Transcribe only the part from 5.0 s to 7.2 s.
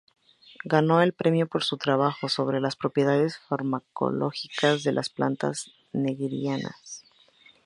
plantas nigerianas.